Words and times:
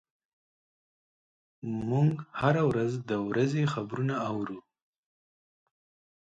موږ 1.89 2.13
هره 2.39 2.63
ورځ 2.69 2.91
د 3.09 3.11
ورځې 3.27 3.63
خبرونه 3.73 4.15
اورو. 4.29 4.59